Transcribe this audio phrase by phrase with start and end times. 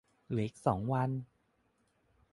[0.29, 1.09] เหลืออีกสองวัน